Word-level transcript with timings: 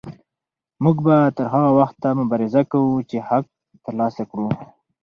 موږ 0.83 0.97
به 1.05 1.15
تر 1.37 1.45
هغه 1.53 1.69
وخته 1.79 2.07
مبارزه 2.19 2.61
کوو 2.71 3.05
چې 3.09 3.17
حق 3.27 3.45
ترلاسه 3.85 4.23
کړو. 4.31 4.47